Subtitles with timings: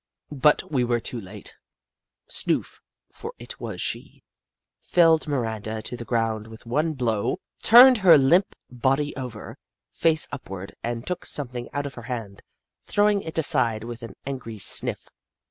[0.33, 1.55] But we were too late.
[2.27, 2.79] Snoof—
[3.19, 4.23] for it was she—
[4.93, 9.59] felled Miranda to the ground with one blow, turned her limp body over,
[9.91, 12.41] face upward, and took something out of her hand,
[12.81, 15.07] throwing it aside with an angry sniff.